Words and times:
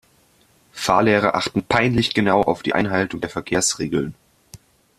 Fahrlehrer 0.71 1.35
achten 1.35 1.61
peinlich 1.63 2.15
genau 2.15 2.41
auf 2.41 2.63
die 2.63 2.73
Einhaltung 2.73 3.21
der 3.21 3.29
Verkehrsregeln. 3.29 4.15